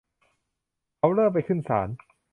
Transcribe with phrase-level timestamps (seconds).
[0.97, 1.89] เขาเริ่มไปขึ้นศาล